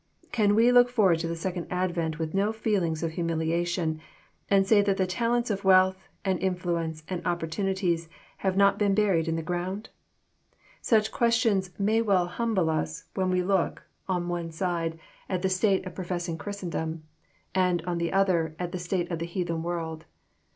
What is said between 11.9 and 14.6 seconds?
well humble us, when we look, on one